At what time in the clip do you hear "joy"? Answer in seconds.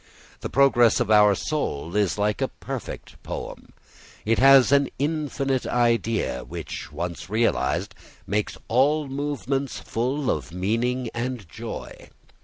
11.47-12.09